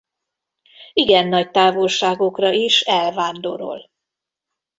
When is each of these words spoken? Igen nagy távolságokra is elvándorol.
Igen 0.93 1.27
nagy 1.27 1.51
távolságokra 1.51 2.51
is 2.51 2.81
elvándorol. 2.81 3.89